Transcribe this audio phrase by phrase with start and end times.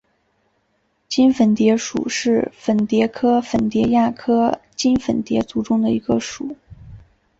[1.09, 6.57] 襟粉蝶属是粉蝶科粉蝶亚科襟粉蝶族中的一个属。